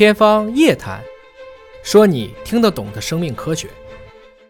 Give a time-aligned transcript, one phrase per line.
[0.00, 0.98] 天方夜谭，
[1.82, 3.68] 说你听得懂的生命科学。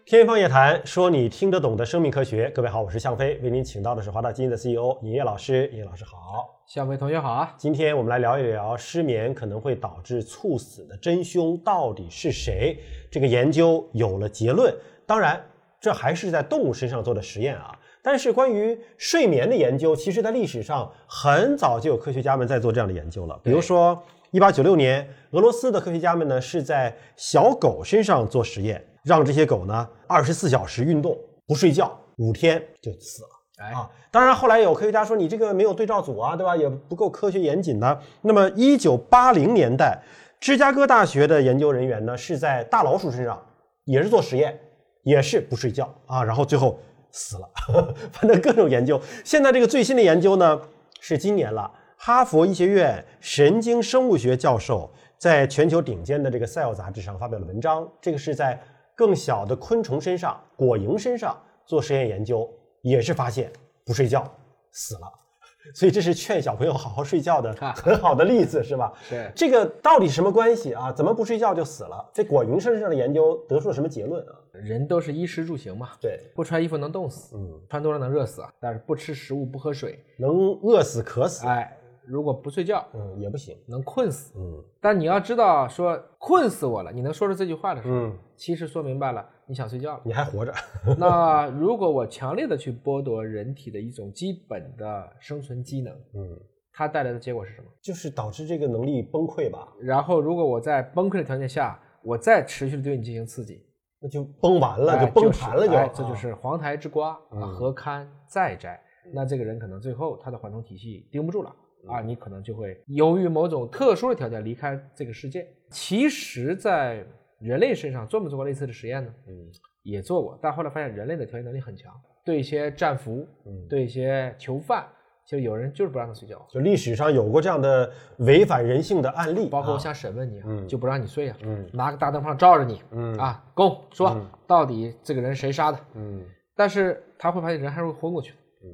[0.06, 2.48] 天方夜谭，说你听得懂的生命科学。
[2.50, 5.68] 各位好，我是向飞，为您请到的是华大基因的 CEO 尹烨老师。
[5.72, 7.52] 尹烨老师好，向飞同学好啊！
[7.58, 12.78] 今天我们来聊一聊失眠可能会导致猝死的真凶到底是谁？
[13.10, 14.72] 这个研究有了结论，
[15.04, 15.44] 当然
[15.80, 17.76] 这还是在动物身上做的实验啊。
[18.00, 23.36] 但是关于睡眠的研究，其实在历史上很早就有科学家们在做这样的研究了。
[23.42, 24.00] 比如说，
[24.32, 33.28] 一八九六年，俄罗斯的科学家们呢是在小狗身上做实验，让这些狗呢二十四小时运动不睡觉，五天就死了。
[33.58, 36.56] 哎啊，当然后来有科学家说你这个没有对照组啊，对吧？
[36.56, 38.00] 也不够科学严谨的。
[38.22, 40.00] 那么一九八零年代，
[40.38, 43.38] 芝加哥大学的研究人员呢是在大老鼠身上
[43.84, 44.58] 也是做实验，
[45.02, 46.78] 也是不睡觉啊，然后最后
[47.10, 47.50] 死了。
[48.12, 48.98] 反正各种研究。
[49.24, 50.58] 现在这个最新的研究呢
[51.00, 51.70] 是今年了，
[52.02, 58.58] 哈佛医学院神经生物学教授在全球顶尖的这个《Cell》杂志上发表了文章，这个是在
[58.94, 63.52] 更小的昆虫身上，果蝇身上做实验研究，也是发现
[63.84, 64.24] 不睡觉
[64.72, 65.02] 死了。
[65.76, 68.90] 所以这是劝小朋友好好睡觉的很好的例子，是吧？
[69.06, 70.90] 是这个到底什么关系啊？
[70.90, 72.10] 怎么不睡觉就死了？
[72.14, 74.32] 这果蝇身上的研究得出了什么结论啊？
[74.54, 78.50] 人都是衣食住行嘛，对，不穿衣服能冻死，嗯，穿多了能热死啊。
[78.58, 81.76] 但是不吃食物不喝水，能饿死渴死，哎，
[82.10, 84.32] 如果不睡觉嗯，也不行，能困死。
[84.36, 90.00] 嗯但你要知道，说困死我了，你能说出这句话的时候，嗯，其实说明白了你想睡觉了。
[90.04, 90.52] 你还活着，
[90.98, 96.38] 那如果我强烈的去剥夺人体的一种基本的生存机能，嗯，
[96.72, 97.66] 它带来的结果是什么？
[97.82, 99.68] 就是导致这个能力崩溃吧？
[99.80, 103.62] 然后如果我在崩溃的条件下，我再持续的对你进行刺激，
[104.00, 107.14] 那就崩完了，哎就崩盘了就，哎这就啊是黄台之瓜
[107.54, 108.80] 何堪再摘？
[109.12, 111.56] 那这个人可能最后他的缓冲体系盯不住了嗯
[111.88, 115.46] 啊，你可能就会由于某种特殊的条件离开这个世界。
[115.70, 117.04] 其实，在
[117.38, 119.14] 人类身上做没做过类似的实验呢？
[119.28, 119.50] 嗯
[119.82, 121.90] 也做过，但后来发现人类的调节能力很强，
[122.22, 124.86] 对一些战俘，嗯，对一些囚犯，
[125.26, 135.78] 就有人就是不让他睡觉，就历史上有过这样的违反人性的案例，啊包括想审问你啊，嗯就不让你睡啊，嗯拿个大灯泡照着你，嗯啊，供说、嗯到底这个人谁杀的？
[135.94, 136.22] 嗯
[136.54, 138.68] 但是他会发现人还是会昏过去的，嗯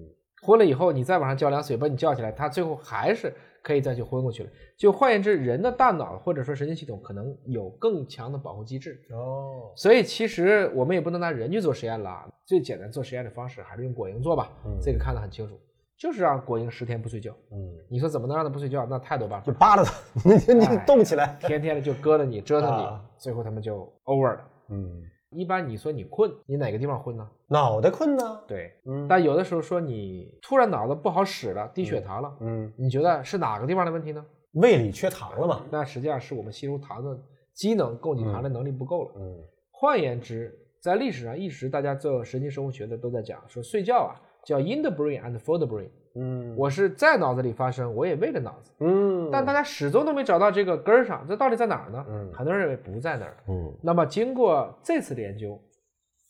[0.46, 4.50] 昏了以后你再往上浇凉水把你叫起来，他最后还是可以再去昏过去了。
[4.76, 15.58] 就换言之，人的大脑或者说神经系统可能有更强的保护机制，哦，所以其实我们也不能拿人去做实验了，最简单做实验的方式还是用果蝇做吧，嗯这个看得很清楚，
[15.98, 17.32] 就是让果蝇十天不睡觉。
[17.50, 18.86] 嗯，你说怎么能让它不睡觉？
[18.88, 19.92] 那太多办法就，扒拉它，
[20.24, 24.40] 你 你哎动起来，天天的就搁着你折腾你，啊最后他们就 over 了。
[24.68, 27.28] 嗯，一般你说你困，你哪个地方困呢？
[27.48, 34.24] 脑袋困呢，对，嗯但有的时候说你突然脑子不好使了，低血糖了，嗯，你觉得是哪个地方的问题呢？
[34.52, 37.18] 胃里缺糖了嘛，那实际上是我们吸收糖的
[37.52, 39.12] 机能供给糖的能力不够了。
[39.16, 52.04] 嗯换言之，在历史上一直大家做神经生物学的都在讲说睡觉啊叫 in the brain and for the brain，嗯我是在脑子里发生，我也为了脑子，嗯，但大家始终都没找到这个根儿上，这到底在哪儿呢？
[52.08, 53.36] 嗯很多人认为不在那儿。
[53.48, 55.60] 嗯那么经过这次的研究，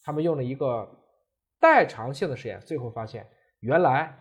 [0.04, 0.88] 他们用了一个
[1.60, 3.26] 代偿性的实验，最后发现
[3.60, 4.12] 原来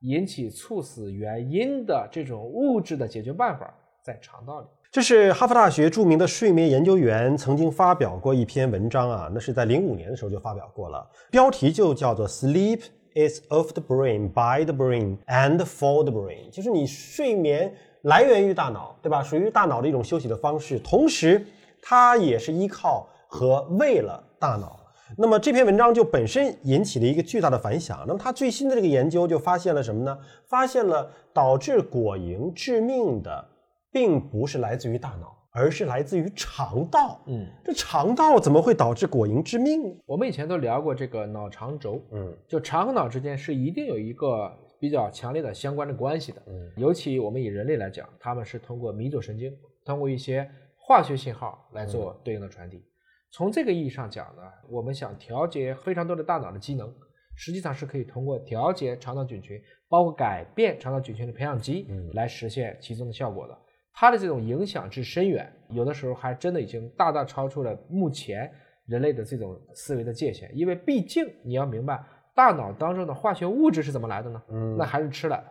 [0.00, 3.74] 引起猝死原因的这种物质的解决办法
[4.04, 4.66] 在肠道里。
[4.92, 12.80] 这是哈佛大学著名的睡眠研究员曾经发表过一篇文章啊，那是在零五年的时候就发表过了，标题就叫做 “Sleep
[13.14, 19.22] is of the brain, by the brain, and for the brain”，就是你睡眠来源于大脑，对吧？
[19.22, 21.46] 属于大脑的一种休息的方式，同时
[21.80, 24.80] 它也是依靠和为了大脑。
[25.16, 28.04] 那么这篇文章就本身引起了一个巨大的反响。
[28.06, 30.18] 那么它最新的这个研究就发现了什么呢？
[30.46, 33.44] 发现了导致果蝇致命的，
[33.92, 37.22] 并不是来自于大脑，而是来自于肠道。
[37.26, 39.96] 嗯，这肠道怎么会导致果蝇致命？
[40.04, 46.42] 我们以前都聊过这个脑肠轴，嗯就肠和脑之间是一定有一个比较强烈的相关的关系的。
[46.48, 52.84] 嗯尤其我们以人类来讲，他们是通过迷走神经，通过一些化学信号来做对应的传递。
[53.30, 56.92] 从这个意义上讲呢，我们想调节非常多的大脑的机能，
[57.36, 63.56] 实际上是可以通过调节肠道菌群，包括改变肠道菌群的培养基，嗯来实现其中的效果的。
[63.94, 68.50] 它的这种影响之深远，有的时候还真的已经大大超出了目前
[68.86, 70.50] 人类的这种思维的界限。
[70.52, 72.02] 因为毕竟你要明白，
[72.34, 74.42] 大脑当中的化学物质是怎么来的呢？
[74.50, 75.44] 嗯那还是吃来的。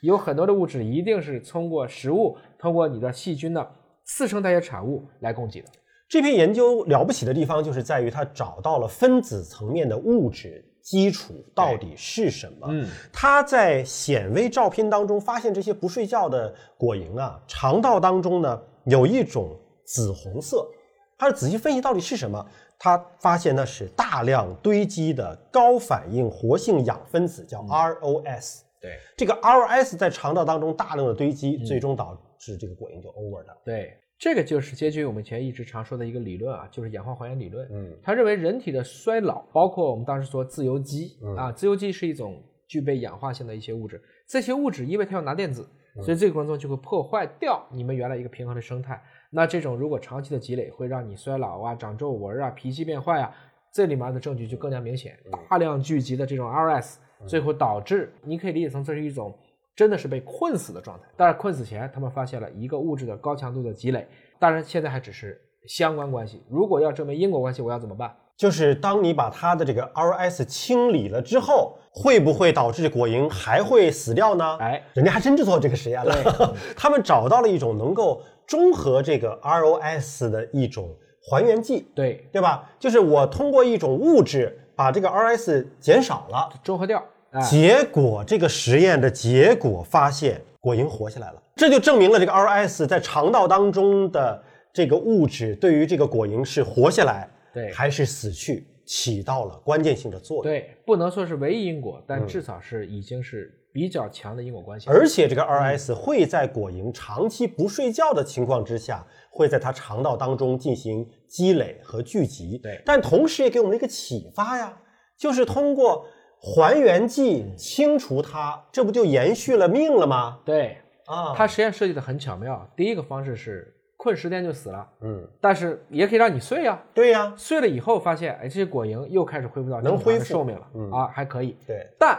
[0.00, 3.70] 有很多的物质一定是通过食物，通过你的细菌的
[4.04, 5.68] 次生代谢产物来供给的。
[6.10, 12.66] 这篇研究了不起的地方就是在于它找到了分子层面的物质基础到底是什么。
[12.68, 20.68] 嗯，他在显微照片当中发现，这些不睡觉的果蝇啊，肠道当中呢有一种紫红色。
[21.16, 22.44] 他是仔细分析到底是什么，
[22.76, 28.62] 他发现那是大量堆积的高反应活性氧分子，叫 ROS。
[28.80, 33.56] 对这个 ROS 在肠道当中大量的堆积，最终导致这个果蝇就 over 了。
[33.62, 37.66] 对，这个就是接近于我们以前一直常说的一个理论啊，就是氧化还原理论。
[37.72, 42.38] 嗯他认为人体的衰老，包括我们当时说自由基、嗯啊，自由基是一种
[42.68, 49.02] 具备氧化性的一些物质，这些物质因为它要拿电子，嗯所以这个过程中就会破坏掉你们原来一个平衡的生态。
[49.30, 53.34] 那这种如果长期的积累，会让你衰老啊、长皱纹啊、脾气变坏啊，
[53.72, 55.18] 这里面的证据就更加明显。
[55.24, 56.96] 嗯大量聚集的这种 RS，
[57.26, 59.34] 最后导致你可以理解成这是一种
[59.74, 61.04] 真的是被困死的状态。
[61.16, 64.06] 但是，困死前他们发现了一个物质的高强度的积累，
[64.38, 66.42] 当然现在还只是相关关系。
[66.50, 68.14] 如果要证明因果关系，我要怎么办？
[68.36, 74.56] 就是当你把它的这个 ROS 清理了之后，会不会导致果蝇还会死掉呢？
[74.58, 76.14] 哎，人家还真就做这个实验了，
[76.74, 80.96] 他们找到了一种能够中和这个 ROS 的一种
[81.30, 82.70] 还原剂，对，对吧？
[82.78, 87.04] 就是我通过一种物质把这个 ROS 减少了，中和掉。
[87.32, 94.42] 哎，结果这个实验的结果发现果蝇活下来了，这就证明了这个 ROS 在肠道当中的
[94.72, 100.42] 这个物质对于这个果蝇是活下来对还是死去起到了关键性的作用。
[100.42, 104.90] 对，不能说是唯一因果，但至少是已经是比较强的因果关系。
[104.90, 112.58] 而且这个 RS 会在果蝇长期不睡觉的情况之下，会在它肠道当中进行积累和聚集。
[112.58, 114.76] 对但同时也给我们一个启发呀，
[115.16, 116.04] 就是通过
[116.42, 120.38] 还原剂清除它，这不就延续了命了吗？
[120.44, 122.66] 对，啊，它实验设计的很巧妙。
[122.74, 131.56] 第一个方式是困十天就死了，嗯，但是也可以让你睡呀、对呀，睡了以后发现，哎，这些果蝇又开始恢复到能恢复的寿命了、嗯啊，还可以。
[131.66, 132.18] 对，但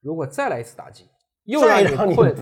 [0.00, 1.06] 如果再来一次打击，
[1.44, 2.34] 又再让让你你困，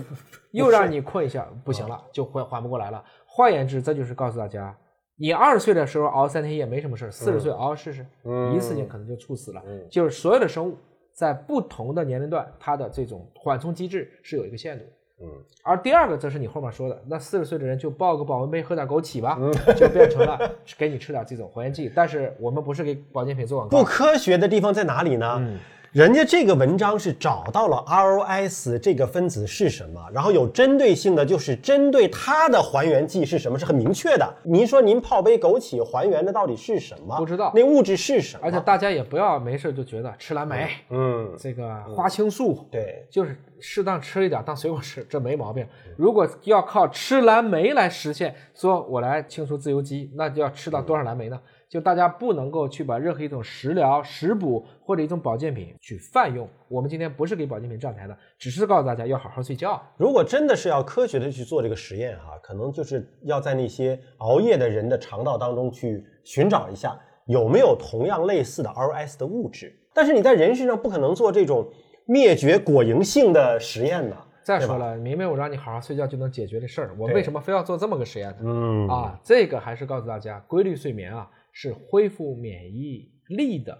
[0.51, 3.03] 又让你困一下，不行了，就缓缓不过来了。
[3.25, 4.73] 换言之，这就是告诉大家，
[5.17, 9.61] 你二十岁的时候熬三天夜没什么事四十岁熬试试，嗯一次性可能就猝死了。
[9.65, 10.77] 嗯就是所有的生物
[11.13, 14.91] 在不同的年龄段，它的这种缓冲机制是有一个限度的。
[15.23, 15.27] 嗯，
[15.61, 21.91] 而第二个则是你后面说的，那四十岁的人就抱个保温杯喝点枸杞吧，嗯就变成了给你吃点这种还原剂。
[21.95, 25.35] 但是我们不是给保健品做广告，不科学的地方在哪里呢？
[25.39, 25.59] 嗯
[25.91, 34.33] 人家这个文章是找到了 ROS 这个分子是什么，然后有针对性的，就是针对它的还原剂是什么，是很明确的。
[34.43, 37.17] 您说您泡杯枸杞还原的到底是什么？
[37.17, 38.43] 不知道那物质是什么？
[38.45, 45.67] 而且大家也不要没事就觉得吃蓝莓、嗯，这个花青素，对，就是适当吃一点当水果吃， 这没毛病。
[45.97, 51.37] 如果要靠吃蓝莓来实现，说我来清除自由基，那就要吃到多少蓝莓呢？
[51.71, 56.45] 就大家不能够去把任何一种食疗、食补或者一种保健品去泛用。
[56.67, 59.81] 我们今天不是给保健品站台的，只是告诉大家要好好睡觉。
[59.95, 66.93] 如果真的是要科学的去做这个实验哈、可能就是要在那些熬夜的人的肠道当中去寻找一下
[67.25, 69.73] 有没有同样类似的 ROS 的物质。
[69.93, 71.71] 但是你在人身上不可能做这种
[72.05, 74.17] 灭绝果蝇性的实验呢。
[74.43, 78.37] 再说了，明明我让你好好睡觉就能解决的事儿，我为什么非要做这么个实验呢？
[78.41, 83.77] 嗯啊，这个还是告诉大家，规律睡眠啊是恢复免疫力的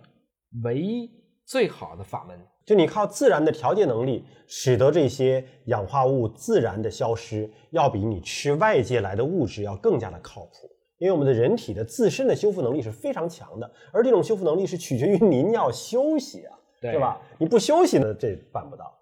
[0.64, 1.10] 唯一
[1.46, 2.38] 最好的法门。
[2.66, 10.70] 就你靠自然的调节能力，使得这些氧化物自然的消失，要比你吃外界来的物质要更加的靠谱。
[11.00, 17.20] 因为我们的人体的自身的修复能力是非常强的，而这种修复能力是取决于您要休息啊，对是吧？
[17.40, 18.94] 你不休息呢，这办不到。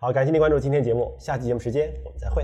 [0.00, 2.42] 好，感谢您关注今天节目，下期节目时间我们再会。